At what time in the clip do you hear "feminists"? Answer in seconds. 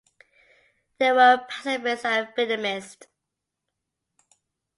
2.35-3.05